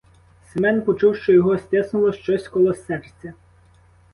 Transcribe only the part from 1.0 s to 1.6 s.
що його